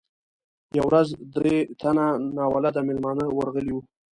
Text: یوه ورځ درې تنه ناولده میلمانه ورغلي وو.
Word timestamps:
یوه 0.77 0.87
ورځ 0.89 1.07
درې 1.35 1.55
تنه 1.79 2.05
ناولده 2.37 2.81
میلمانه 2.87 3.23
ورغلي 3.29 3.71
وو. 3.73 3.81